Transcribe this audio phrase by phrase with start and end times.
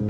[0.00, 0.06] ホ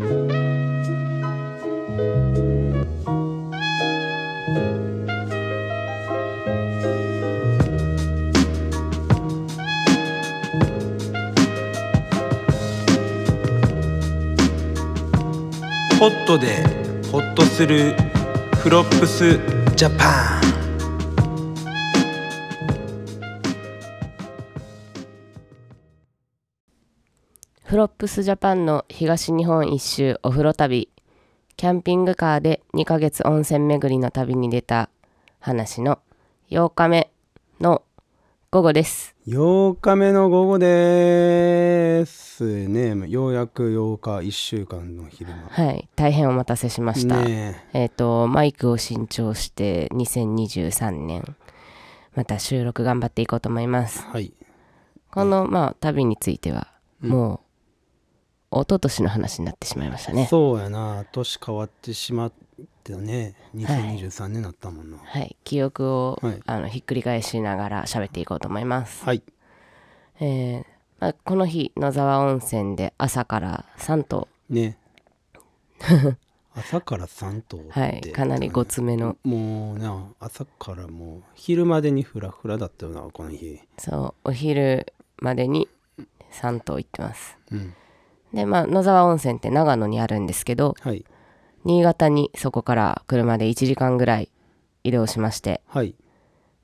[16.08, 16.62] ットで
[17.10, 17.94] ホッとする
[18.58, 19.38] フロップス
[19.74, 20.37] ジャパン。
[27.68, 30.88] フロップスジャパンの東日本一周お風呂旅。
[31.58, 34.88] キャンピングカーで2ヶ月温泉巡りの旅に出た
[35.38, 35.98] 話の
[36.48, 37.10] 8日目
[37.60, 37.82] の
[38.50, 39.14] 午後です。
[39.26, 42.66] 8日目の午後です。
[42.68, 45.48] ねようやく8日1週間の昼間。
[45.50, 47.84] はい大変お待たせしました、ねえ。
[47.84, 51.36] っ、とマイクを新調して2023年。
[52.14, 54.06] また収録頑張っていこうと思います。
[54.08, 54.32] えはい。
[55.10, 56.68] このまあ旅については
[57.02, 57.10] うん。
[57.10, 57.47] もう
[58.50, 60.26] 一昨年の話になってしまいましたね。
[60.26, 61.04] そうやな。
[61.12, 62.32] 年変わってしまっ
[62.82, 63.34] てね。
[63.54, 64.98] 2023年になったもんな。
[64.98, 65.36] はい。
[65.44, 66.40] 記憶を、はい。
[66.46, 69.04] あのひっくり返しながら喋っていこうと思います。
[69.04, 69.22] はい。
[70.20, 70.64] えー
[71.00, 74.28] まあ、この日野沢温泉で朝から3頭。
[74.48, 74.78] ね。
[76.54, 77.70] 朝から3頭って。
[77.70, 78.00] はい。
[78.12, 79.16] かなりごつめの。
[79.22, 83.60] もうな朝からもう昼までにフラフラだったよなこの日。
[83.78, 84.30] そう。
[84.30, 85.68] お昼までに
[86.32, 87.36] 3頭行ってます。
[87.52, 87.74] うん
[88.32, 91.04] でまあ野沢温泉って長野にあるんですけどはい。
[91.64, 94.30] 新潟にそこから車で1時間ぐらい
[94.84, 95.94] 移動しましてはい。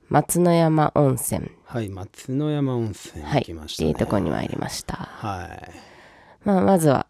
[0.09, 1.49] 松之山温泉。
[1.65, 3.41] はい松之山温泉はい。
[3.41, 3.89] 行きましってたね。
[3.89, 5.71] いうとこに参りました、はい。
[6.43, 7.07] まあ、まずは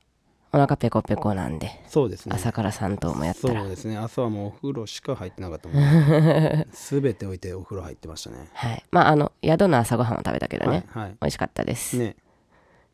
[0.54, 2.34] お腹ペコペコなんでそうですね。
[2.34, 3.62] 朝から3頭もやったら。
[3.62, 3.98] そうですね。
[3.98, 8.50] 朝はもうお風呂しか入ってなかったもん すべて置いてお風呂入ってましたね。
[8.54, 8.84] はい。
[8.92, 11.12] まああの宿の朝ごはんを食べたけどね、はい、はい。
[11.12, 12.16] 美味しかったです、ね。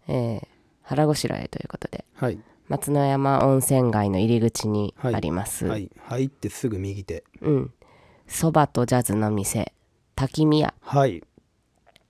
[0.07, 0.50] えー
[0.91, 2.39] 腹ごしらえということではい。
[2.67, 5.89] 松之山温泉街の入り口にあります、はい。
[6.03, 7.23] 入ってすぐ右手。
[7.39, 7.73] うん。
[8.27, 9.73] そばとジャズの店
[10.15, 10.73] 滝宮。
[10.81, 11.23] はい。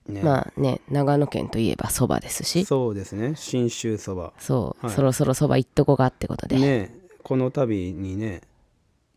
[0.07, 0.23] ね。
[0.23, 2.65] まあね長野県といえばそばですし。
[2.65, 3.35] そうですね。
[3.35, 4.33] 信州そば。
[4.39, 4.95] そう、はい。
[4.95, 6.95] そろそろそば行っとこがってことで、ね。
[7.21, 8.41] この度にね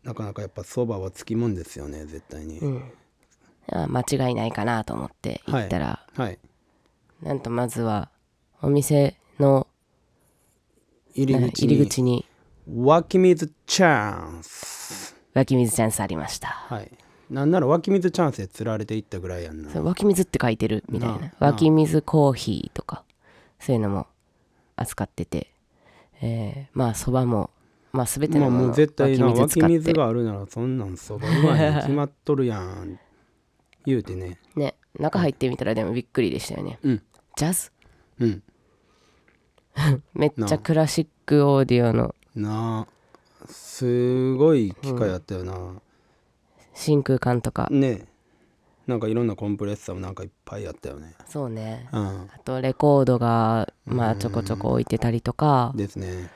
[0.03, 2.91] なかなかやっぱそばはつきもんですよね絶対に、うん。
[3.71, 6.37] あ間違いないかなと思って行ったら、はい。
[7.23, 8.11] なんとまずは
[8.61, 9.67] お店の
[11.13, 12.25] 入り口り口に。
[12.67, 15.15] 湧き水チャンス。
[15.33, 16.47] 湧き水チャンスありました。
[16.47, 16.91] はい。
[17.29, 19.69] なんなら湧き水チャンスで釣られていったぐらいやんな。
[19.81, 21.31] 湧き水って書いてるみたいな。
[21.39, 23.03] 湧き水コーヒーとか
[23.59, 24.07] そういうのも
[24.75, 25.51] 扱ってて、
[26.21, 27.49] えーまあそばも
[27.91, 29.73] まあ全てまあのものもう絶対な湧き湧き水使って。
[29.77, 32.99] 水があるならそんなんそばうまいに決まっとるやん。
[33.85, 34.39] 言うてね。
[34.55, 37.03] ね中入ってみたらでもびっくりでしたよね、うん。
[37.35, 37.71] ジャズ？
[38.19, 38.43] うん
[40.13, 42.15] めっちゃクラシックオーディオの。
[42.35, 42.87] な。
[43.43, 45.53] あすごい機械やったよな、
[46.73, 47.67] 真空管とか。
[47.69, 48.07] ね。
[48.87, 51.15] なんかいろんなコンプレッサーもなんかいっぱいあったよね。
[51.27, 51.87] そうね。
[51.91, 52.29] うん。
[52.33, 55.73] あとレコードがまあちょこちょこ置いてたりとか。
[55.75, 56.29] ですね。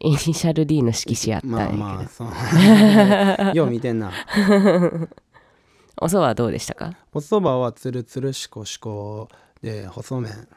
[0.00, 3.56] イニシャル D の色紙あったんまあやけど、まあそう。
[3.56, 4.12] よう見てんな。
[6.00, 6.92] おそばはどうでしたか？
[7.12, 9.28] おそばはつるつるしこしこ
[9.62, 10.32] で細麺。
[10.32, 10.48] うん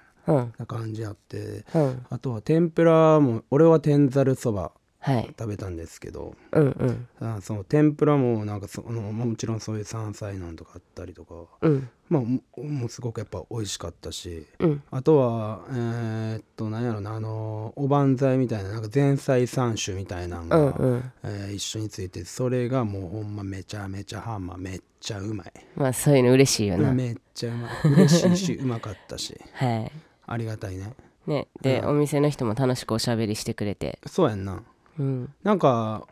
[0.58, 1.66] な感じあって。
[1.74, 2.06] うん。
[2.10, 5.28] あとは天ぷらも俺は天ざるそばはい。
[5.40, 6.36] 食べたんですけど。
[6.52, 7.08] うんうん。
[7.22, 11.36] あその天ぷらもなんかそのもちろんそういう山菜なんとかあったりとか。
[11.62, 11.90] うん。
[12.10, 14.46] まあももうすごくやっぱ美味しかったし。
[14.60, 14.84] うん。
[14.92, 21.12] あとはえーっと何やろなあのおばんざいみたいななんか前菜三種みたいなのうが、んうん。
[21.24, 25.54] えー一緒についてそれがもうほんまめちゃめちゃハンマーめっちゃうまい。
[25.76, 27.94] まあそういうの嬉しいよな、めっちゃうまい。
[27.94, 29.40] 嬉しいしうまかったし。
[29.54, 29.92] はい
[30.28, 30.94] ありがたいね。
[31.26, 31.48] ね。
[31.62, 31.90] で、うん。
[31.90, 34.00] お店の人も楽しくおしゃべりしてくれて。
[34.06, 34.62] そうやんな。
[35.00, 35.34] うん。
[35.44, 36.08] なんか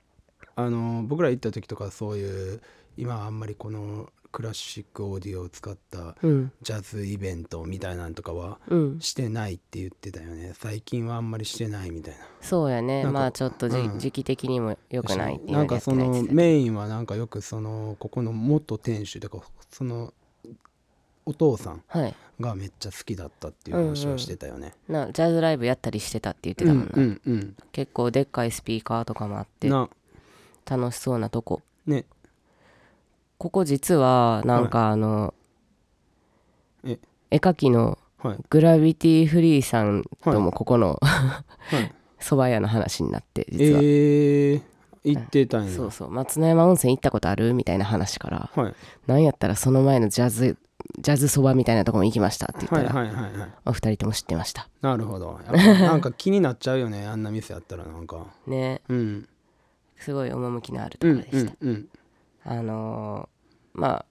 [0.55, 2.61] あの僕ら行った時とかそういう
[2.97, 6.51] 今はあんまりこのクラシックオーディオを使ったうん。
[6.61, 8.99] ジャズイベントみたいなんとかはうん。
[8.99, 10.53] してないって言ってたよね。
[10.55, 12.19] 最近はあんまりしてないみたいな。
[12.41, 13.03] そうやね。
[13.03, 13.99] なんかまあちょっとじ、うん。
[13.99, 19.39] 時期的にも良くないっていうなんかそのメインはなんかよくそのここの元店主とか
[19.71, 20.13] その
[21.25, 22.15] お父さんはい。
[22.39, 24.73] がめっちゃ好きだったっていう話をしてたよね。
[24.89, 27.55] なジャズライブやったりしてたって言ってうんたもんな、うんうん。
[27.71, 29.89] 結構でっかいスピーカーとかもあってな。
[30.69, 31.61] 楽しそうなとこ。
[31.85, 32.05] ね。
[33.37, 35.33] ここ実はなんかあの、
[36.83, 36.99] え。
[37.31, 38.37] 絵描きのはい。
[38.49, 40.51] グラビティフリーさんともはい。
[40.51, 41.43] ここのは
[41.79, 41.93] い。
[42.19, 44.61] 蕎麦屋の話になって実は、えー、
[45.03, 45.71] 行ってたんや。
[45.71, 46.11] そうそう。
[46.11, 47.53] 松之山温泉行ったことある？
[47.53, 48.49] みたいな話から。
[48.55, 48.73] はい。
[49.05, 50.57] なんやったらその前のジャズ
[50.99, 53.49] ジャズそばみたいなとこも行きましたって言ったら、はいはいはいはい。
[53.65, 54.69] お二人とも知ってました。
[54.81, 55.39] なるほど。
[55.51, 58.27] なんか気になっちゃうよねあんな店やったらなんか。
[58.47, 58.81] ね。
[58.89, 59.29] うん。
[59.97, 61.89] すごい趣のあるとうんころでした、うんうん
[62.43, 64.05] あのーまあ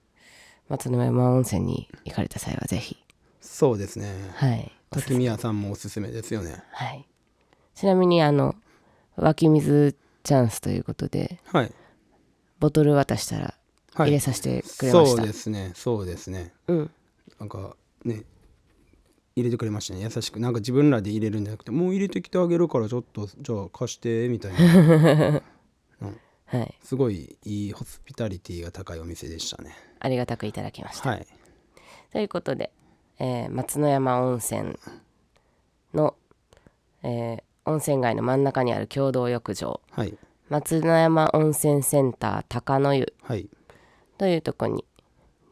[0.67, 2.97] 松の山温泉に行かれた際はぜひ。
[3.39, 4.11] そうですね。
[4.35, 4.71] はい。
[4.89, 6.63] 滝宮さんもおすすめですよね。
[6.71, 7.07] はい。
[7.75, 8.55] ちなみにあの
[9.15, 11.71] 湧き水チャンスということではい。
[12.59, 13.53] ボトル渡したらはい
[14.03, 15.71] 入れさせてくれました、そうですね。
[15.75, 16.53] そうですね。
[16.67, 16.91] うん。
[17.39, 18.23] なんかね
[19.35, 20.01] 入れてくれましたね。
[20.01, 20.39] 優しく。
[20.39, 25.41] なんか自分らで入れるんじゃなくてもう入れてきてあげるからちょっとじゃあ貸してみたいな。
[26.47, 26.75] はい。
[26.83, 29.75] すごいいいホスピタリティが高いお店でしたね。
[29.99, 31.09] ありがたくいただきました。
[31.09, 31.27] はい。
[32.11, 32.71] ということで、
[33.19, 34.77] えー松の山温泉
[35.93, 36.15] の、
[37.03, 39.81] えー温泉街の真ん中にある共同浴場。
[39.89, 40.15] はい。
[40.49, 43.13] 松の山温泉センター高野湯。
[43.23, 43.49] はい
[44.17, 44.85] というとこに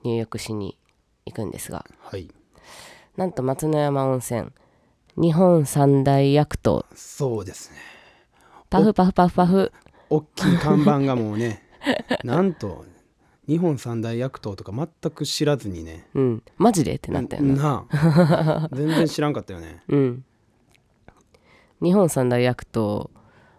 [0.04, 0.78] 入浴しに
[1.26, 2.30] 行くんですがはい。
[3.18, 4.50] なんと松の山温泉
[5.16, 6.86] 日本三大薬湯。
[6.96, 7.78] そうですね。
[8.70, 9.36] パフパフパフ。
[9.36, 9.72] パフ
[10.10, 11.62] 大きい看板がもうね
[12.24, 12.86] なんと
[13.48, 16.08] 日本三大薬湯とか全く知らずにね。
[16.14, 16.44] うん。
[16.58, 17.54] マジでってなったよな。
[17.56, 19.84] なあ全然知らんかったよね。
[19.88, 20.26] うん。
[21.82, 23.10] 日本三大薬湯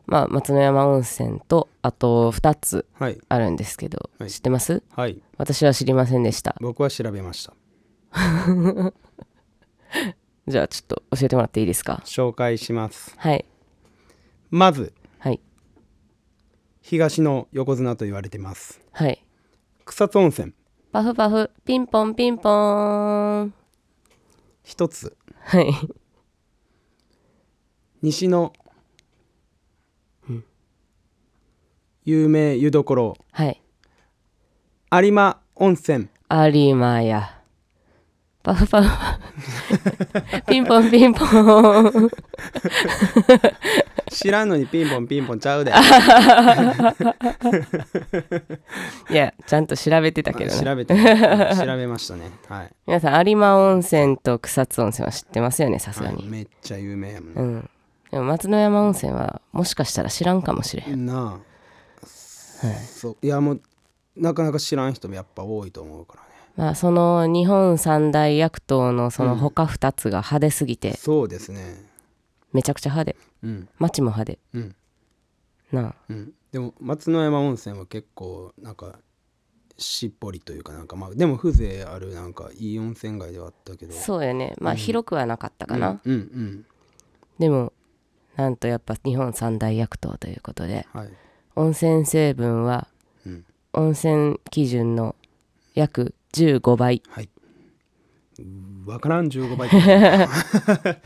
[0.06, 3.18] まあ松の山温泉とあと2つはい。
[3.28, 4.30] あるんですけど、はい。
[4.30, 4.82] 知ってます？
[4.94, 5.22] はい。
[5.38, 6.54] 私は知りませんでした。
[6.60, 7.54] 僕は調べました。
[10.46, 12.02] じゃあちょっと教えてもらっていいですか？
[12.04, 13.14] 紹介します。
[13.16, 13.44] はい。
[14.50, 15.40] まずはい。
[16.82, 18.80] 東の横綱と言われてます。
[18.92, 19.24] はい。
[19.86, 20.52] 草津温泉。
[20.92, 23.54] パフパフピンポンピンポーン。
[24.62, 25.16] 一つ。
[25.40, 25.66] はい。
[28.02, 28.52] 西の
[32.04, 33.16] 有名湯どころ。
[33.32, 33.60] はい。
[34.92, 36.08] 有馬温泉。
[36.30, 37.30] 有馬や
[38.42, 38.90] パフパフ
[40.46, 42.10] ピンポンピンポン。
[44.10, 45.72] 知らんのにピンポンピンポンちゃうで。
[49.10, 50.62] いやちゃんと調べてたけどね。
[50.62, 51.04] 調べてうん
[51.58, 52.30] 調べましたね。
[52.48, 52.70] はい。
[52.86, 55.78] 皆さん有馬温泉と草津温泉は知ってますよね？
[55.78, 57.34] さすがに、はいめっちゃ有名やもんね。
[57.36, 57.70] うん。
[58.10, 61.06] でも松の山温泉はもしかしたら知らんかもしれへん。
[61.06, 61.53] なあ、
[62.72, 63.16] そう。
[63.22, 63.62] いやもう
[64.16, 66.28] なかなか知らん人もやっぱ多いと思うからね。
[66.56, 71.84] まあその日本三大薬湯のその他2つが派手すぎてそうですね。
[72.52, 73.16] めちゃくちゃ派手。
[73.42, 73.68] うん。
[73.78, 74.38] 街も派手。
[74.54, 74.76] うん。
[75.72, 75.94] なあ。
[76.08, 76.32] うん。
[76.52, 78.98] でも松の山温泉は結構なんか
[79.76, 83.92] しっぽりというかなんかまあでも風情あるなんかいい温泉街ではあったけど。
[83.92, 84.54] そうやね。
[84.58, 86.12] まあ広くはなかったかな、うん。
[86.12, 86.66] うん。
[87.40, 87.72] でも
[88.36, 91.08] なんとやっぱ日本三大薬湯ということではい
[91.56, 92.88] 温泉成分は
[93.26, 95.14] うん温泉基準の
[95.74, 97.02] 約15倍。
[97.08, 97.28] はい。
[98.86, 99.68] わからん15倍。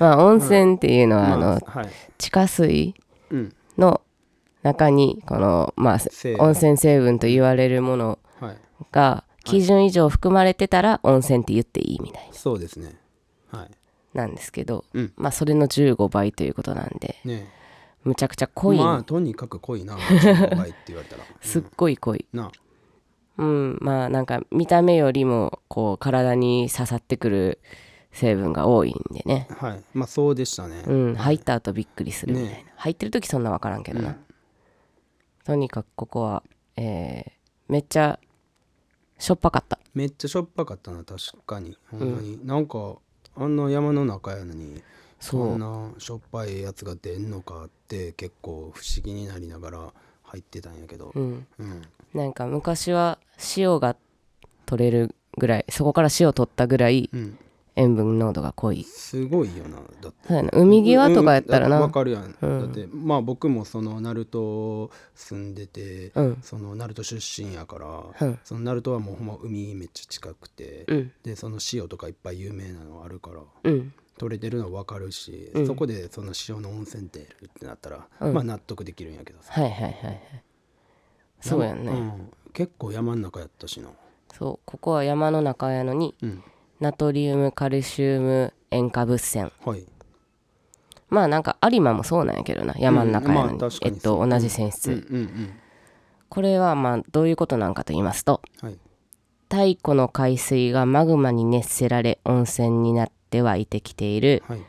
[0.00, 1.88] まあ温泉っていうのはあの、まあはい。
[2.18, 2.94] 地下水
[3.30, 4.00] うんの
[4.62, 5.98] 中にこのまあ
[6.40, 8.56] 温泉成分と言われるものはい。
[8.92, 12.96] が基準以上含まれてたら温泉って言っていいみたいそうですね。
[13.50, 13.70] はい。
[14.14, 15.12] なんですけど、うん。
[15.16, 17.16] まあそれの15倍ということなんで。
[17.24, 17.48] ね
[18.08, 19.96] むちゃくちゃ濃い、まあとにかく濃いな。
[19.96, 21.24] 15倍って言われたら。
[21.40, 22.26] すっごい濃い。
[22.32, 22.50] な
[23.36, 23.78] うん。
[23.80, 27.58] まあなんか見た目よりもこう体に刺さってくる
[28.12, 29.46] 成分が多いんでね。
[29.50, 29.82] はい。
[29.92, 30.82] まあそうでしたね。
[30.86, 31.14] うん。
[31.14, 32.66] 入った後びっくりするみたいな、ね。
[32.76, 34.16] 入ってる時そんな分からんけどな、
[35.44, 36.42] とにかくここは、
[36.76, 37.38] えー
[37.68, 38.18] めっちゃ
[39.18, 39.78] しょっぱかった。
[39.92, 41.76] めっちゃしょっぱかったな確かに。
[41.90, 42.96] ほんまに、なんか
[43.36, 44.82] あんな山の中やのに
[45.20, 51.12] そんなしょっぱいやつが出んのかって結構不思議になりながら入ってたんやけど。
[51.14, 51.46] うん。
[51.58, 51.82] うん。
[52.14, 53.18] なんか昔は
[53.56, 53.96] 塩が
[54.66, 57.38] 取れるぐらいそこから塩取ったぐらいうん。
[57.80, 58.82] 塩分濃度が濃い。
[58.82, 60.26] すごいよなだって。
[60.26, 60.50] そうやな。
[60.52, 62.60] 海際とかやったらうんわなかるやん、うん。
[62.60, 66.38] だってまあ僕もその鳴門住んでて、うん。
[66.42, 68.38] その鳴門出身やから、うん。
[68.42, 71.12] その鳴門はもうほんま海めっちゃ近くて、うん。
[71.22, 73.42] でその塩とかいっぱい有名なのあるから。
[73.62, 75.66] うん取れてるの分かるし、うん。
[75.66, 78.34] そこでその塩の温泉出るってなったら、うん。
[78.34, 79.52] まあ納得できるんやけどさ。
[79.52, 80.42] はいはいはいはい
[81.40, 82.32] そうやんね、うん。
[82.52, 83.88] 結構山ん中やったしな。
[84.36, 84.60] そう。
[84.64, 86.42] ここは山の中やのにうん。
[86.80, 89.50] ナトリウムカルシウム塩化物泉。
[89.64, 89.86] はい。
[91.08, 92.74] まあなんか有馬もそうなんやけどな。
[92.78, 93.60] 山の中やのに,、うん。
[93.60, 94.96] まあ確かえっと同じ泉質、うん。
[94.96, 95.50] うん
[96.28, 98.78] これはまあどういうことなんかと言いますとうんはい。
[99.50, 104.60] 太古の海水がマグマに熱せられ温泉になって湧いてきているはい。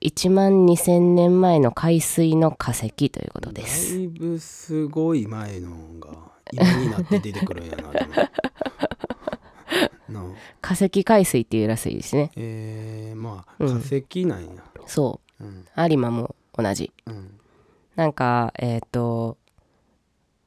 [0.00, 6.10] 1万2000年前の海水の化石ということでだすいぶすごい前のが
[6.52, 7.84] 今になって出てくるんやな
[10.64, 12.30] 化石海水っていうらしいですね。
[12.36, 14.62] えー、まあうん化石なんや。
[14.86, 15.44] そう。
[15.44, 15.66] うん。
[15.76, 16.90] 有馬も同じ。
[17.06, 17.38] うん。
[17.96, 19.36] なんかえっ、と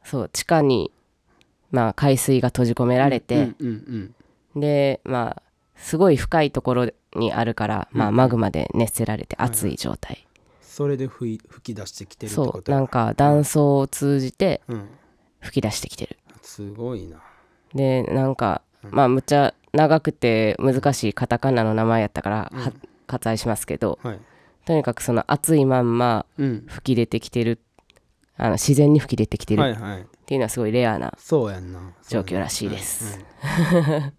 [0.03, 0.91] そう地下に
[1.69, 4.15] まあ海水が閉じ込められて、うん
[4.55, 4.59] うん。
[4.59, 5.43] でまあ
[5.77, 10.27] すごい深いところにあるから、まあ、マグマで熱せられて熱い状態、
[10.61, 14.89] それで吹い吹き出してきてるそうなんか断層を通じてうん。
[15.39, 16.17] 吹き出してきてる。
[16.41, 17.17] すごいな。
[17.73, 22.73] でなんかまあむっちゃ長くて難しいカタカナの名前やったから、は
[23.07, 24.19] 割愛しますけどはい。
[24.65, 26.65] とにかくその熱いまんまうん。
[26.67, 27.59] 吹き出てきてる
[28.35, 29.63] あの自然に吹き出てきてる
[30.27, 31.79] っていうのはすごいレアなそうやんな。
[32.09, 33.17] 状況らしいです、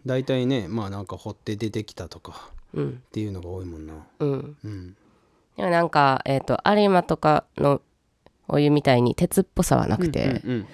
[0.06, 2.88] 大体ね まあなんか掘って出てきたとかうん。
[3.06, 4.06] っていうのが多いもんな。
[4.20, 4.56] うん。
[4.64, 4.96] うん。
[5.58, 7.82] でもなんかえっ、と有馬とかの
[8.48, 10.66] お湯みたいに鉄っぽさはなくて、うん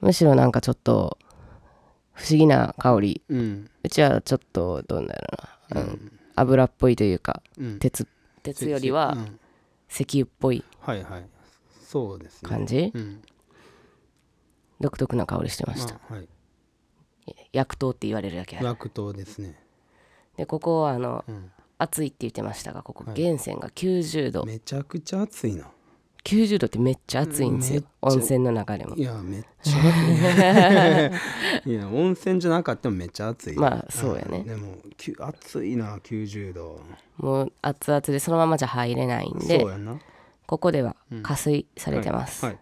[0.00, 1.18] むしろなんかちょっと
[2.14, 3.22] 不思議な香り。
[3.28, 3.38] うん。
[3.38, 7.78] うんうちはちょっとどうだろうな、うん、油っぽいというかうん。
[7.78, 8.08] 鉄
[8.42, 9.38] 鉄よりはうん。
[9.90, 11.26] 石油っぽいはいはい。
[11.82, 12.48] そうですね。
[12.48, 13.20] 感じ、うん
[14.80, 16.28] 独特な香りしてました、まあはい。
[17.52, 18.66] 薬湯って言われるだけある。
[18.66, 19.58] 薬湯ですね。
[20.36, 21.50] でここはあの、うん。
[21.78, 23.20] 暑いって言ってましたがここはい。
[23.20, 25.70] 源泉が90度、めちゃくちゃ暑いな
[26.24, 27.88] 90度ってめっちゃ暑いんですよ、めっちゃ。
[28.00, 28.96] 温泉の中でも。
[28.96, 29.78] いやめっちゃ
[31.64, 31.70] 暑い。
[31.72, 34.38] いや温泉じゃなかったもめっちゃ暑いまあそうやね。
[34.40, 34.44] ん。
[34.44, 36.80] でもきゅ暑いな90度。
[37.18, 39.98] もう熱々でそのままじゃ入れないんでそうやな。
[40.46, 42.58] ここでは加水されてます、はい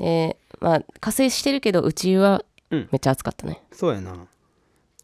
[0.00, 2.88] でまあ加水してるけど内湯はうん。
[2.92, 4.26] めっちゃ暑かったね、そうやな。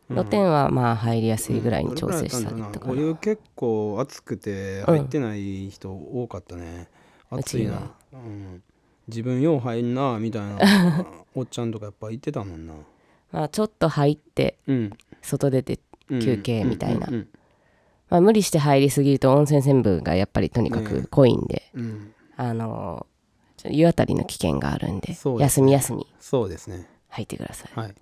[0.09, 2.87] 露天はまあ入りやすいぐらいに調整したりとか。
[2.87, 6.89] な、お湯結構熱くて入ってない人多かったね、
[7.29, 7.73] 暑いな。
[7.73, 8.63] うちは、うん、
[9.09, 12.75] 自分よう入んなみたいな おっちゃんとかやっぱ言ってたもんな。
[13.33, 14.93] まあ、ちょっと入ってうん。
[15.23, 16.21] 外出てうん。
[16.21, 17.29] 休憩みたいな、うん。
[18.09, 22.15] まあ、無理して入りすぎると温泉全部がやっぱりとにかねく濃いんで、うん。
[22.37, 23.07] あの
[23.67, 26.07] ちょ湯あたりの危険があるんでそうです休み休み。
[26.21, 26.89] そうですね。
[27.09, 27.73] 入ってください。
[27.75, 27.95] はい。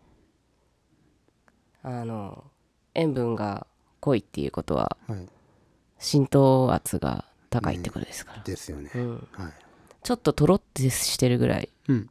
[1.83, 2.45] あの
[2.95, 3.67] 塩分が
[4.01, 5.29] 濃いっていうことははい。
[5.99, 9.53] 浸透圧が高いってことですから、ですよね、うん、はい。
[10.03, 12.11] ちょっととろってしてるぐらいうん。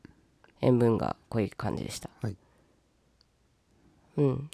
[0.61, 2.09] 塩分が濃い感じでした。
[2.21, 2.35] はい。
[4.17, 4.49] うん。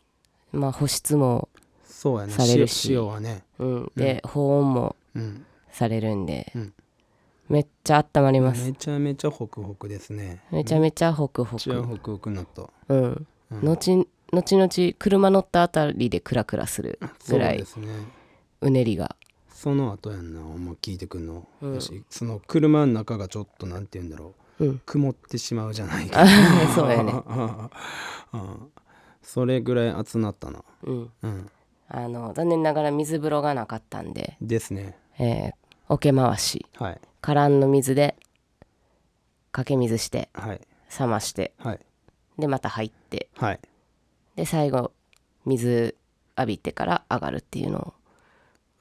[0.52, 1.48] まあ保湿も、
[1.86, 2.34] そうやね。
[2.34, 2.92] されるし。
[2.92, 3.44] 塩塩はね。
[3.60, 5.46] うん、で保温もうん。
[5.72, 6.74] されるんで、うん
[7.50, 8.64] めっちゃ温まります。
[8.64, 10.44] めちゃめちゃホクホクですね。
[10.52, 13.28] めちゃめちゃホクホめっちゃクホクホクになったうん、
[13.64, 17.58] 後後々車乗ったあたりでクラクラするそうぐらい。
[17.58, 17.88] ですね。
[18.62, 19.16] うねりが。
[19.50, 24.82] その後やんなお前聞いてくんの、やしその車の中がちょっとなんて言うんだろう、うん。
[24.86, 26.26] 曇ってしまうじゃないか
[26.76, 27.12] そうやね。
[28.34, 28.72] うん。
[29.24, 30.64] それぐらい熱なったな。
[30.84, 31.12] うん。
[31.24, 31.50] うん。
[31.88, 34.96] あの残念ながら水風呂がなかったんで、ですね。
[35.18, 35.54] えー、
[35.90, 36.64] 桶回し。
[36.78, 38.16] はいカランの水で
[39.52, 40.62] かけ水してはい。
[41.00, 41.80] 冷ましてはい。
[42.38, 43.60] でまた入ってはい。
[44.36, 44.92] で最後
[45.46, 45.96] 水
[46.38, 47.94] 浴びてから上がるっていうのを、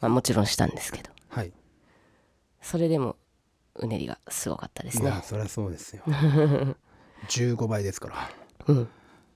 [0.01, 1.11] まあ、もちろんしたんですけど。
[1.29, 1.53] はい。
[2.63, 3.17] それでも
[3.77, 5.05] うねりがすごかったですね。
[5.05, 6.03] いやそりゃそうですよ。
[7.29, 8.31] 15倍ですから。
[8.69, 8.89] うん。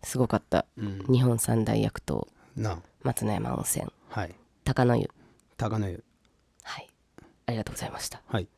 [0.05, 1.05] すごかった、うん。
[1.11, 2.63] 日本三大薬湯。
[2.63, 3.87] な松の山温泉。
[4.09, 4.35] はい。
[4.65, 5.11] 高野湯。
[5.57, 6.05] 高野湯。
[6.63, 6.89] はい。
[7.47, 8.23] ありがとうございました。
[8.27, 8.49] はい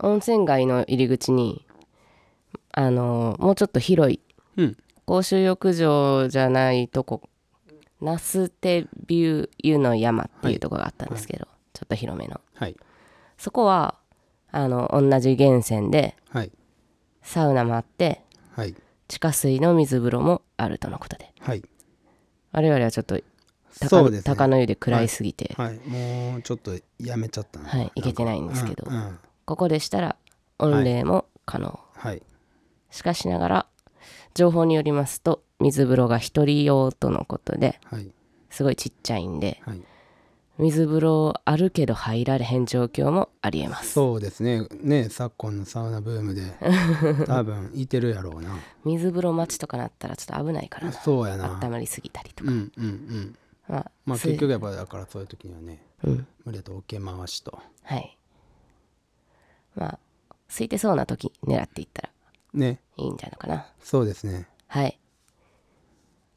[0.00, 1.64] 温泉街の入り口に
[2.72, 4.20] あのもうちょっと広い
[4.56, 4.76] うん。
[5.06, 7.22] 公衆浴場じゃないとこ
[8.00, 12.40] 那須手ビュー湯の山っていうとこがあったんですけど、ちょっと広めの。
[12.54, 12.76] はい。
[13.38, 13.94] そこは
[14.50, 16.52] あの同じ源泉ではい。
[17.22, 18.74] サウナもあってはい。
[19.08, 21.32] 地下水の水風呂もあるとのことで。
[21.40, 21.62] はい。
[22.52, 23.24] 我々はちょっと高,、
[23.70, 24.22] そうですね。
[24.24, 25.78] 高野湯で暗いすぎて、はい。
[25.88, 27.92] もうちょっとやめちゃったなはい。
[27.94, 28.84] 行けてないんですけど。
[28.88, 28.96] うん。
[28.96, 29.18] うん。
[29.44, 30.16] ここでしたら
[30.58, 32.22] 御礼も可能、はい。
[32.90, 33.66] しかしながら
[34.34, 38.10] 情報によりますと水風呂が一人用とのことではい。
[38.50, 39.80] すごいちっちゃいんではい。
[40.58, 43.92] 水風呂あるけど入られへん状況もありえます。
[43.92, 44.66] そうですね。
[44.82, 46.42] ね昨今のサウナブームで
[47.26, 48.58] 多分いてるやろうな。
[48.84, 50.92] 水風呂待ちとかなったらちょっと危ないからな。
[50.92, 51.60] そうやな。
[51.62, 56.26] 温まりすぎたりとか、うんうんうんまあ、結局やっぱだからそういう時にはねうん。
[56.44, 57.58] 無理だと桶回しと。
[57.82, 58.16] はい。
[59.74, 59.98] まあ
[60.48, 62.08] 空いてそうな時狙っていったら
[62.54, 62.80] ね。
[62.96, 63.66] いいんじゃないかな。
[63.80, 64.48] そうですね。
[64.66, 64.98] はい。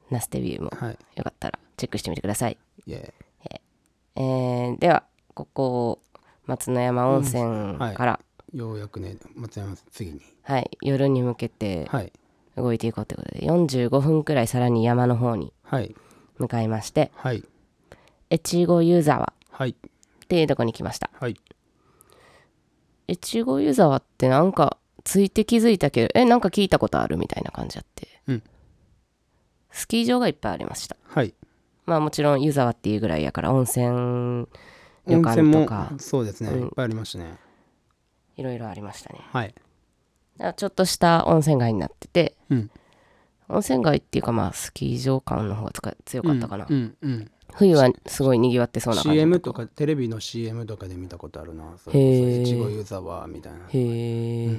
[0.10, 0.98] ナステビューもはい。
[1.16, 3.14] よかったらチェックしてみてください、いえ
[4.16, 6.02] えーではここ
[6.46, 7.44] 松の山温泉
[7.78, 7.96] はい。
[7.96, 8.20] から、
[8.54, 10.22] ようやくね松山次に。
[10.44, 12.12] はい、夜に向けてはい。
[12.58, 15.96] 動いていこうということで45分くらいさらに山の方にはい
[16.42, 17.44] 向かいましてはい。
[18.32, 19.70] 越後湯沢はい。
[19.72, 19.76] っ
[20.28, 21.10] ていうとこに来ました。
[21.20, 21.36] はい。
[23.08, 28.44] 越後湯沢ってなんかついて気づいたけどえなんか聞いたことあるみたいな感じあって、うん。
[29.72, 30.96] スキー場がいっぱいありました。
[31.04, 31.34] はい。
[31.86, 34.48] まあもちろん湯沢っていうぐらいやから温泉
[35.08, 36.64] 旅温泉も館とかそうですね、うん。
[36.64, 37.36] いっぱいありましたね。
[38.38, 39.20] いろいろありましたね。
[39.32, 39.54] はい。
[40.56, 42.72] ちょっとした温泉街になっててうん
[43.52, 49.18] 温泉街っていうかまあスキー場感の方が強かったかな、うんうん冬はすごい賑わってそうな感じ。
[49.18, 51.64] CM とかテレビの CM とかで見たことあるな。
[51.64, 52.42] それこそへー。
[52.44, 53.60] 越後湯沢みたいな。
[53.60, 54.58] へえ、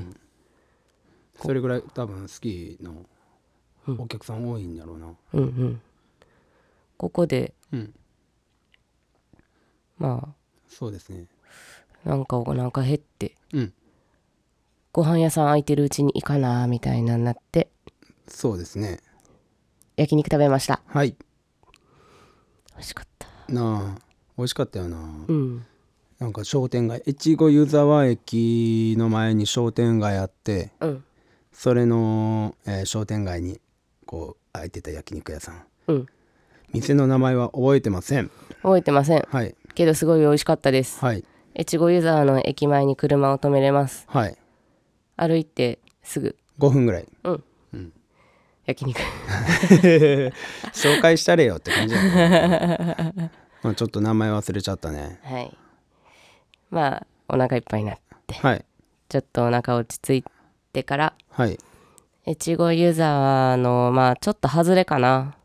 [1.37, 3.07] それぐらい多分スキーの
[3.99, 5.07] お客さん多いんだろうな。
[5.33, 5.81] うんうん。
[6.97, 7.95] ここでうん。
[9.99, 10.35] ま
[10.69, 11.27] そうですね。
[12.05, 13.73] あなんかお腹減ってうん。
[14.93, 17.71] ご飯屋さん空いてるうちに行かなみたいなになって
[18.35, 18.99] そうですね。
[19.97, 20.81] 焼肉食べました。
[20.87, 21.15] はい。
[22.73, 23.29] 美味しかった。
[23.53, 24.01] なあ
[24.39, 24.97] 美味しかったよな。
[25.29, 25.65] うん。
[26.19, 31.05] なんか商店街越後湯沢駅の前に商店街あってうん。
[31.53, 33.61] それの、えー商店街に
[34.07, 35.63] こう開いてた焼肉屋さん。
[35.89, 36.07] うん。
[36.73, 38.31] 店の名前は覚えてません。
[38.63, 39.29] 覚えてません。
[39.31, 39.55] はい。
[39.75, 40.99] けどすごい美味しかったです。
[41.05, 41.25] はい。
[41.59, 44.05] 越後湯沢の駅前に車を止めれます。
[44.09, 44.39] はい。
[45.17, 46.37] 歩いてすぐ。
[46.59, 47.07] 5分ぐらい
[48.67, 49.01] 焼肉。
[50.73, 53.31] 紹介したれよって感じだね。
[53.63, 55.21] まあちょっと名前忘れちゃったね。
[55.23, 55.57] はい。
[56.71, 58.35] まあお腹いっぱいになって。
[58.35, 58.65] はい。
[59.09, 60.31] ちょっとお腹落ち着い
[60.73, 61.15] てから。
[61.31, 61.59] はい。
[62.27, 65.37] 越後湯沢のまあちょっと外れかな。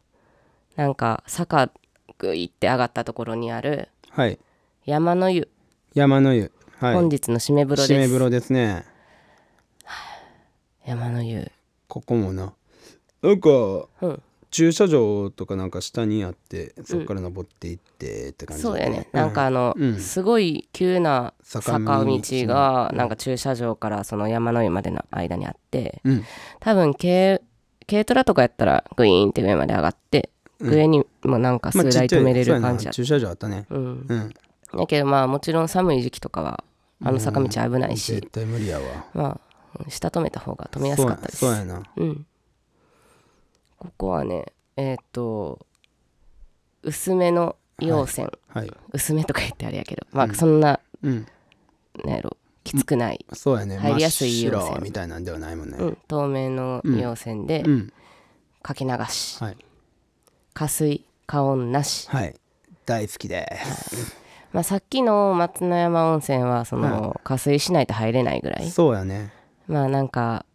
[0.76, 1.72] なんか坂
[2.20, 3.90] ぐいって上がったところにある。
[4.12, 4.38] はい。
[4.86, 5.50] 山の湯、
[5.94, 6.52] 山の湯。
[6.80, 6.94] はい。
[6.94, 7.94] 本日の締め風呂です。
[7.94, 8.86] 締め風呂ですね。
[10.86, 11.52] 山の湯。
[11.88, 12.54] ここもな
[13.28, 13.50] なんか
[14.02, 14.22] うん。
[14.50, 20.00] 駐車場とかなんか下にあってそこから登っていってって感じそうやね、んなんかあの、うん。
[20.00, 26.24] すごい急な坂坂道道がなんか駐車場からその山の湯までの間にあってうん。
[26.62, 27.42] 多分軽
[27.90, 33.66] 軽トラとかやったらグイーンって上まで上がって、上にもなんか数台止めれる感じやった、駐車場あったね。
[33.70, 34.06] うん。
[34.08, 34.34] うん。
[34.76, 36.64] だけどまあもちろん寒い時期とかは
[37.04, 38.84] あの坂道危ないし、絶対無理やわ。
[39.14, 39.30] まあ
[39.80, 41.38] うん下止めた方が止めやすかったです。
[41.38, 41.84] そうやそうやな。
[41.98, 42.26] うん
[43.78, 45.66] ここはねえっ、と
[46.84, 51.28] 薄めの溶泉、はい薄めとか言ってあれやけどまあそんな、うん。
[52.06, 53.78] なんやろきつくない、そうやね。
[53.78, 55.78] 入りやすい真っ要請白みたいなんではないもんね。
[55.80, 57.94] うん、透明の溶泉でうん。
[58.62, 59.58] かけ流し、はい。
[60.54, 62.36] 加水加温なし、はい。
[62.86, 63.48] 大好きで。
[63.64, 64.18] す
[64.52, 68.70] まあ、さっきの松之山温泉はその、加水しないと入れないぐらい。
[68.70, 69.32] そうやね。
[69.68, 70.46] まあなんか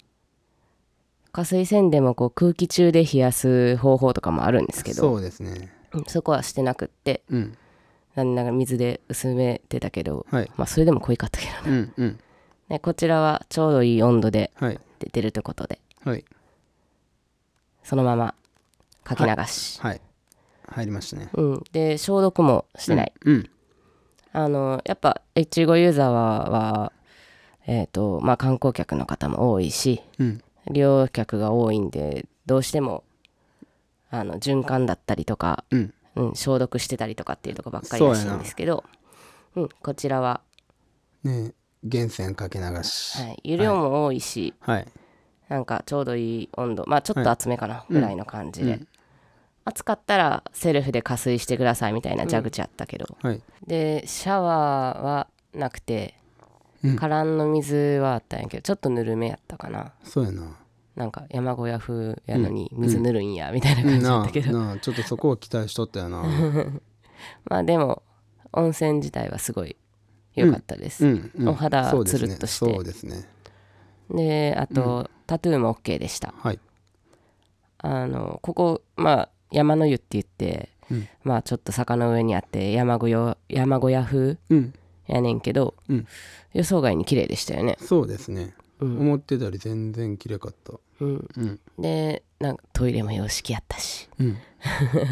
[1.33, 5.73] 加水せんでもこう空気中で冷やす方法とかもあるんですけどそうですね。
[5.93, 7.57] うんそこはしてなくってうん。
[8.15, 10.51] 残念ながら水で薄めてたけど、はい。
[10.57, 11.71] まあそれでも濃いかったけど。
[11.71, 12.19] ねうんうん。
[12.69, 14.81] でこちらはちょうどいい温度ではい。
[14.99, 16.25] 出てるということではい。
[17.83, 18.35] そのまま
[19.05, 20.01] かけ流し、はい。
[20.69, 21.29] 入りましたね。
[21.35, 23.51] うん、で消毒もしてない、うん
[24.35, 26.93] あのやっぱ越後湯沢は
[27.67, 33.05] えっ、とまあ観光客の方も多いしうん利用客が多いんでどうしても
[34.11, 35.95] あの循環だったりとか、うん。
[36.15, 38.85] うん、消毒してたりとかっていうとこばっかりらしいんですけど
[39.55, 40.41] うん、こちらは、
[41.25, 43.19] ね源泉かけ流し。
[43.19, 44.87] はい、湯量も多いし、はい。
[45.49, 46.85] なんかちょうどいい温度。
[46.87, 48.89] まあちょっと厚めかな、ぐらいの感じで、うん。
[49.65, 53.43] 暑かったらセルフで加水してくださいみたいな蛇口あったけど、はい。
[53.67, 56.15] でシャワーはなくて
[56.83, 56.97] うん。
[56.97, 59.93] カランの水はあったんやけどちょっとぬるめやったかな。
[60.05, 60.57] そうやな。
[60.95, 64.79] なんか山小屋風やのに水ぬるんやみたいな感じだなったけど、あなあ。
[64.79, 66.23] ちょっとそこを期待しとったよな。
[67.49, 68.03] まあでも
[68.53, 69.77] 温泉自体はすごい
[70.35, 71.07] 良かったです、
[71.47, 72.73] お肌つるっとして。
[72.73, 73.27] そうですね。
[74.11, 76.35] であと、タトゥーも OK でした。
[76.37, 76.61] はい。
[77.79, 81.09] あのここまあ山の湯って言って、うん。
[81.25, 84.75] まあちょっと坂の上にあって山小屋山小屋風うん
[85.07, 86.07] やねんけど、うん。
[86.53, 88.55] 予想外に綺麗でしたよね、そうですね。
[88.81, 89.01] うん。
[89.01, 90.75] 思ってたより全然綺麗かった。
[91.01, 91.61] うん、うん。
[91.79, 94.09] でなんかトイレも洋式やったし。
[94.19, 94.37] うん。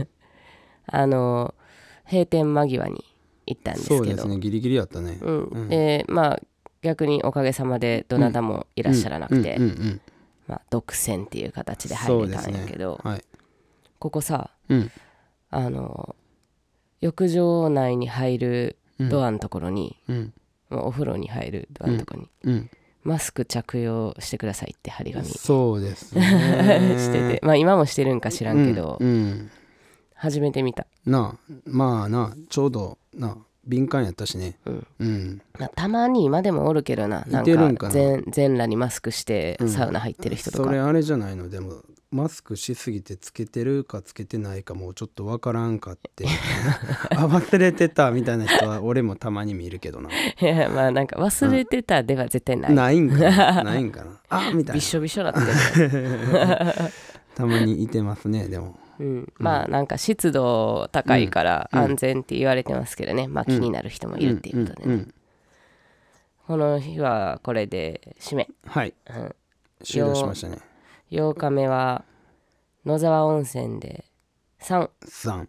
[0.87, 1.55] あの
[2.05, 3.05] 閉店間際に
[3.47, 4.05] 行ったんですけど。
[4.05, 4.39] そうですね。
[4.39, 5.19] ギリギリやったね。
[5.21, 5.43] うん。
[5.45, 5.69] うん。
[5.69, 6.43] でまあ
[6.83, 9.63] 逆におかげさまでどなたもいらっしゃらなくて、うん。
[9.63, 9.71] うん。
[9.71, 10.01] うん。
[10.47, 13.25] まあ、独占っていう形で入れたんやけど、はい。
[14.01, 14.91] ここさうん。
[15.51, 16.15] あの
[17.01, 18.77] 浴場内に入る
[19.09, 19.97] ドアのところに、
[20.71, 22.71] お風呂に入るドアのところに、うん。
[23.03, 25.25] マスク着用してくださいって張り紙。
[25.25, 26.97] しそうですね。
[27.13, 27.41] てて。
[27.43, 28.99] まあ今もしてるんか知らんけど、
[30.15, 31.53] 初めて見た、なあ。
[31.65, 33.39] まあなちょうどな
[33.71, 34.59] 敏感やったしね。
[34.67, 34.87] うん。
[34.99, 35.43] うん。
[35.59, 37.25] まあたまに今でもおるけどな。
[37.29, 41.49] なんいてるんか全全裸にマスクしてサウナ入ってる人とか、それあれじゃないの？
[41.49, 46.27] でもマスクしすぎてつけてるかつけてないかもうちょっとわからんかって。
[47.15, 50.11] あ忘れてたみたいな人は俺もたまに見るけどな。
[50.11, 53.63] いやまあなんか忘れてたでは絶対ない、ないんかな？
[53.65, 54.11] ないんかな？
[54.29, 54.75] あみたいな。
[54.75, 55.41] びしょびしょなって
[55.89, 55.93] る、
[57.37, 61.79] たまにいてますねでもうん、まあなんか湿度高いからうん。
[61.81, 65.07] 安全って言われてますけどね、まあ気になる人もいるっていうことでね、
[66.47, 68.95] この日はこれで締め、はい。
[69.09, 69.35] うん、
[69.83, 70.59] 終了しましたね。
[71.11, 72.05] 8日目は
[72.85, 74.05] 野沢温泉で
[74.61, 75.49] 3 3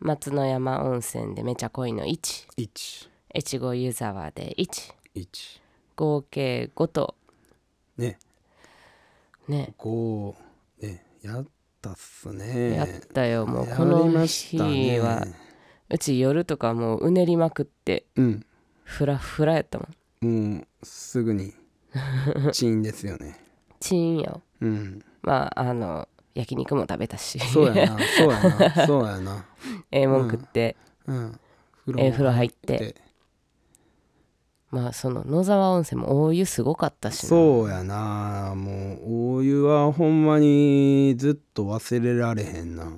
[0.00, 5.60] 松の山温泉でめちゃ濃いの1 1越後湯沢で1 1
[5.94, 7.14] 合計5と。
[7.96, 8.18] ね。
[9.46, 9.74] ね。
[9.78, 10.34] 5
[10.82, 11.04] ね。
[11.22, 11.46] やっ
[11.80, 12.74] たっすね。
[12.74, 13.46] やったよ。
[13.46, 14.58] もうやこの日
[14.98, 15.26] は
[15.90, 18.46] うち夜とかもううねりまくってうん。
[18.84, 19.86] フラフラやったも
[20.22, 20.54] ん。
[20.54, 21.54] もうすぐに
[22.52, 23.38] チーンですよね。
[23.80, 24.42] チーンよ。
[24.60, 25.04] うん。
[25.22, 27.38] まああの焼肉も食べたし。
[27.38, 29.46] そうやなそうやなそうやな。
[29.90, 31.40] ええもん食って、うん。
[31.96, 32.78] ええ風呂入って。
[32.78, 33.07] で
[34.70, 37.28] まあその野沢温泉も大湯すごかったしな。
[37.28, 38.54] そうやな。
[38.54, 42.92] もう大湯はほんまにずっと忘れられへんな。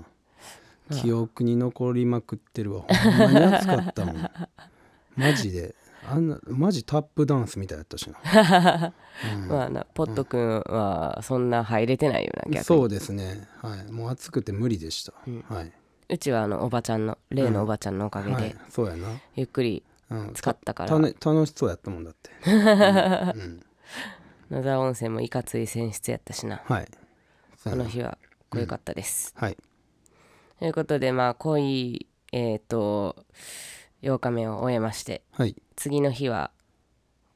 [0.90, 2.82] 記憶に残りまくってるわ。
[2.82, 4.30] ほんまに暑かったもん。
[5.16, 5.74] マジで。
[6.08, 8.92] あんなマジタップダンスみたいやったしな、
[9.34, 9.48] うん。
[9.48, 12.64] まあなポットくんはそんな入れてないよな逆に。
[12.64, 13.46] そうですね。
[13.60, 13.92] はい。
[13.92, 15.12] もう暑くて無理でした、
[15.54, 15.72] はい、
[16.08, 18.42] うちはあのおばちゃんの例のおばちゃんのおかげはい。
[18.44, 19.89] で、そうやな、ゆっくりうん、
[20.34, 20.90] 使ったから。
[20.90, 23.62] たね楽しそうやったもんだって、 うん。
[24.50, 26.62] 野沢温泉もいかつい泉質やったしな。
[26.64, 26.88] はい。
[27.62, 28.18] この日は
[28.50, 29.56] 濃いかったです、はい。
[30.58, 33.24] ということでまあ濃いえっ、と
[34.02, 35.54] 8日目を終えましてはい。
[35.76, 36.50] 次の日は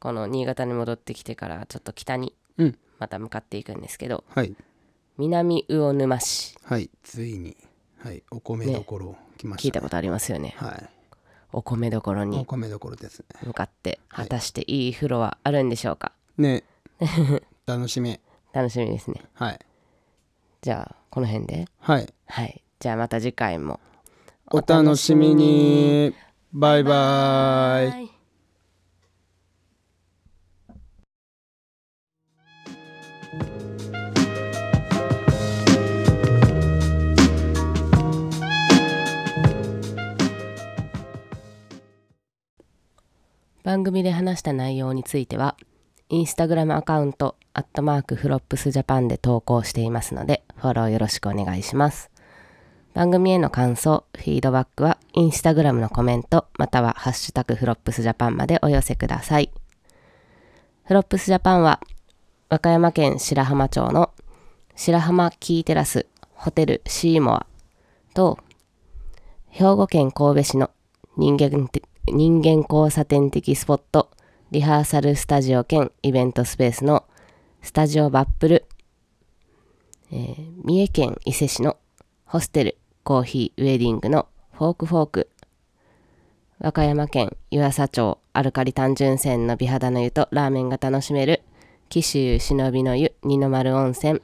[0.00, 2.78] この新潟に戻ってきてからちょっと北にうん。
[2.98, 4.56] また向かっていくんですけどはい。
[5.18, 6.56] 南魚沼市。
[6.64, 6.90] はい。
[7.02, 7.56] ついに
[7.98, 8.22] はい。
[8.30, 9.66] お米どころ来ました、ね。
[9.66, 10.54] 聞いたことありますよね。
[10.56, 10.88] はい
[11.56, 13.20] お米どころおに米どころです。
[13.20, 16.12] ね向かって果たしていい風呂はあるんでしょうか？
[16.36, 16.64] ね。
[17.66, 18.18] 楽しみ。
[18.52, 19.22] 楽しみですね。
[19.34, 19.60] はい。
[20.60, 21.66] じゃあこの辺で。
[21.78, 22.12] はい。
[22.26, 22.62] はい。
[22.80, 23.78] じゃあまた次回も。
[24.50, 26.14] お楽しみに。
[26.52, 28.13] バイバイ
[43.64, 45.56] 番組で話した内容については
[46.10, 52.10] インスタグラムアカウントアットマークフロップスジャパンで投稿していますのでフォローよろしくお願いします。
[52.92, 59.50] 番組への感想フィードバックはインスタグラムのコメントまたはハッシュタグフロップスジャパンまでお寄せください。
[60.84, 61.80] フロップスジャパンは
[62.50, 64.10] 和歌山県白浜町の
[64.76, 67.46] 白浜キーテラスホテルシーモア
[68.12, 68.38] と
[69.48, 70.70] 兵庫県神戸市の
[71.16, 71.66] 人間
[72.06, 74.10] 人間交差点的スポット
[74.50, 77.04] リハーサルスタジオ兼イベントスペースの
[77.62, 78.66] スタジオバップル、
[80.12, 81.76] えー三重県伊勢市の
[82.26, 85.30] ホステルコーヒーウェディングのフォークフォーク
[86.58, 91.42] 和歌山県湯浅町アルカリ単純泉の美肌の湯とラーメンが楽しめる
[91.88, 94.20] 紀州忍びの湯二の丸温泉。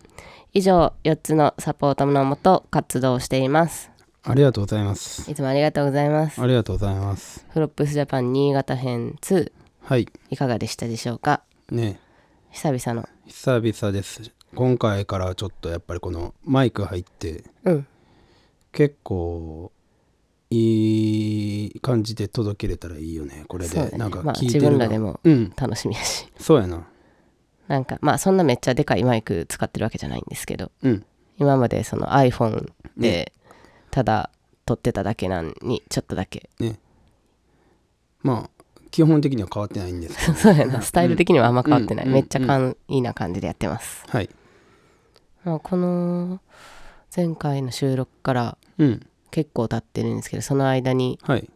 [0.53, 3.91] 以上4つのサポートのもと活動しています。
[4.23, 5.31] ありがとうございます。
[5.31, 6.41] いつもありがとうございます。
[6.41, 7.47] ありがとうございます。
[7.51, 9.51] フロップスジャパン新潟編2
[9.83, 10.07] はい。
[10.29, 11.43] いかがでしたでしょうか？
[11.71, 11.99] ね。
[12.51, 13.09] 久々の。
[13.27, 14.31] 久々です。
[14.55, 17.87] 今回からちょっとやっぱりこのマイク入ってうん。
[18.73, 19.73] 結構
[20.51, 23.45] いい感じで届けれたらいいよね。
[23.49, 23.91] これそうだね。
[23.93, 25.53] でなんかまあ自聞いてるが分らでもうん。
[25.57, 26.31] 楽しみやし。
[26.39, 26.87] そうやな。
[27.69, 30.71] なんかまあそんなめっちゃでかいマイク使ってるわけじゃないんですけど。
[30.83, 31.07] うん。
[31.39, 33.33] 今までその iPhone で
[33.91, 34.31] ただ
[34.67, 36.51] 撮ってただけなんにちょっとだけ。
[36.59, 36.79] ね。
[38.23, 38.51] まあ
[38.91, 40.35] 基本的には変わってないんですけど。
[40.39, 40.83] そうやな。
[40.83, 42.13] スタイル的にはあんま変わってない、うん。
[42.13, 44.31] めっちゃかんいいな感じでやってます、はい。
[45.45, 46.41] まあ、この
[47.15, 49.07] 前回の収録からうん。
[49.31, 51.49] 結構経ってるんですけどその間にはい。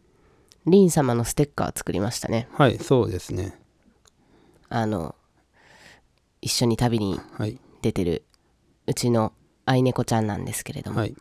[0.67, 2.49] リン様のステッカー作りましたね。
[2.53, 3.59] はいそうですね。
[4.69, 5.15] あの
[6.41, 7.59] 一緒に旅にはい。
[7.83, 8.25] 出てる
[8.87, 9.33] うちの
[9.67, 11.15] 愛猫ちゃんなんですけれども、はい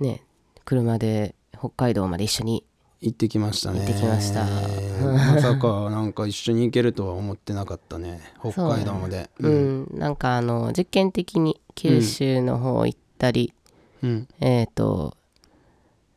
[0.00, 0.22] ね
[0.64, 2.64] 車で北海道まで一緒に
[3.00, 3.80] 行ってきましたね。
[3.80, 4.44] 行ってきました。
[5.04, 8.20] まさかなんか一緒に行けるとは思ってなかったね。
[8.40, 9.28] 北海道まで。
[9.40, 13.52] う、ん、なんかあの実験的に九州の方行ったり、
[14.02, 14.28] うん。
[14.40, 15.16] えっ、と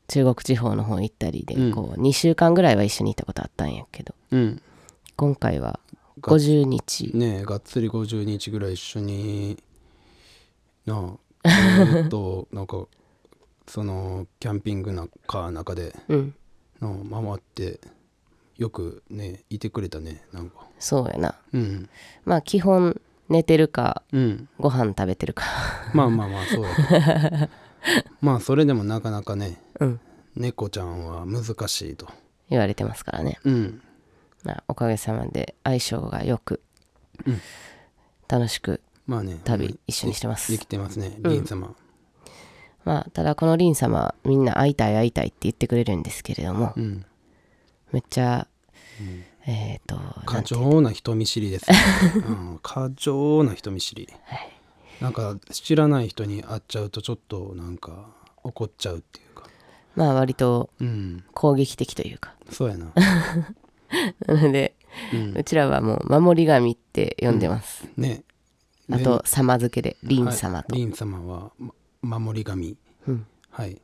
[0.07, 1.71] 中国地方の方行ったりで、うん。
[1.73, 4.61] こう2週間ぐらいは一緒に行ったことあったんやけどうん。
[5.17, 5.81] 今回は
[6.21, 7.11] が50日。
[7.13, 9.61] ねえがっつり50日ぐらい一緒に
[10.85, 12.87] なあ ずっとなんか
[13.67, 16.35] そのキャンピングなカーの中でうん。
[16.79, 17.79] なあ回って
[18.57, 20.67] よくねいてくれたねなんか。
[20.79, 21.35] そうやな。
[21.53, 21.89] うん。
[22.25, 22.99] まあ基本
[23.29, 24.49] 寝てるかうん。
[24.59, 25.43] ご飯食べてるか。
[25.93, 26.65] まあまあまあそう
[28.21, 29.99] まあそれでもなかなかねうん。
[30.35, 32.07] 猫ちゃんは難しいと。
[32.49, 33.81] 言われてますからね、うん。
[34.43, 36.61] まあ、おかげさまで相性がよく、
[37.25, 37.41] うん。
[38.29, 40.51] 楽しくまあね旅一緒にしてます。
[40.51, 41.31] できてますねうん。
[41.31, 41.75] リン様
[42.87, 47.05] まあただこのリン様みんな会いたい会いたいって言ってくれるんですけれどもうん。
[47.91, 48.47] めっちゃ、
[49.45, 51.77] えっ、と過剰な人見知りですね、
[52.15, 54.07] うん、過剰な人見知り、
[55.01, 58.07] なんか知らない人に会っちゃうとちょっとなんか
[58.43, 59.49] 怒っちゃうっていうか。
[59.95, 61.23] まあ割とうん。
[61.33, 62.35] 攻撃的というか。
[62.51, 62.91] そうやな、
[64.27, 64.75] な ので、
[65.13, 65.37] うん。
[65.37, 68.23] うちらはもう守り神って呼んでます、ね。
[68.91, 70.35] あと様付けでリンはい。
[70.35, 72.77] 様と、リン様は、ま守り神。
[73.07, 73.27] うん。
[73.49, 73.81] はい。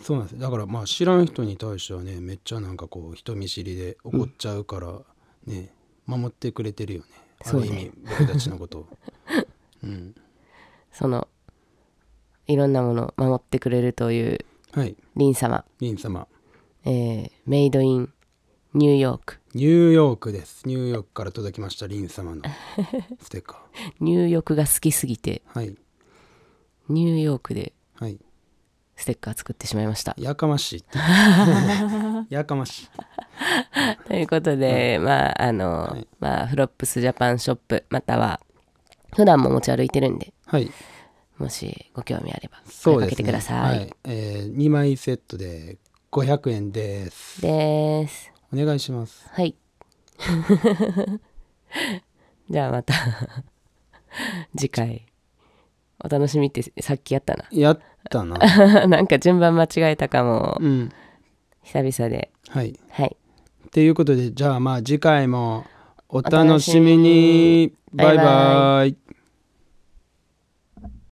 [0.00, 0.38] そうなんです。
[0.38, 5.00] だからまあ知らん人に対してはねめっちゃなんかこう人見知りで怒っちゃうから
[5.46, 5.72] ね、
[6.06, 7.06] 守ってくれてるよね。
[7.44, 8.86] ある意味僕たちのことを。
[9.82, 10.14] うん。
[10.92, 11.28] その
[12.46, 14.96] いろんなものを守ってくれるというはい。
[15.16, 16.26] リン様、リン様。
[16.84, 18.12] えーメイドイン
[18.74, 19.38] ニューヨーク。
[19.54, 20.66] ニューヨークです。
[20.66, 22.42] ニューヨークから届きましたリン様の
[23.20, 23.62] ステッカ
[24.00, 25.42] ニューヨークが好きすぎて。
[25.54, 25.76] ーはい
[26.88, 28.18] ニューヨークではい。
[28.96, 30.14] ステッカー作ってしまいました。
[30.18, 30.84] やかましい
[32.28, 32.88] やかましい。
[34.06, 36.06] ということで、まああの、はい。
[36.20, 38.40] まあフロップスジャパンショップまたは
[39.14, 40.70] 普段も持ち歩いてるんではい。
[41.38, 43.92] もしご興味あればそうかけてください、はい。
[44.04, 45.78] えー、2枚セットで
[46.12, 47.40] 500円です。
[47.40, 48.30] です。
[48.52, 49.26] お願いします。
[49.30, 49.56] はい。
[52.48, 52.94] じゃあまた
[54.56, 55.06] 次回
[56.04, 57.78] お楽しみってさっきやったやっ
[58.10, 58.36] たな。
[58.38, 60.58] な なんか順番間違えたかも。
[60.60, 60.90] うん。
[61.62, 62.30] 久々で。
[62.48, 62.78] はい。
[62.90, 63.16] はい。
[63.66, 65.64] っていうことでじゃあまあ次回も
[66.08, 67.72] お楽しみに。
[67.94, 68.96] バイバイ